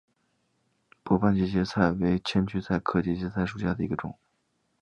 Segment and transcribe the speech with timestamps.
[1.03, 4.17] 薄瓣节节菜为千屈菜科节节菜属下的一个种。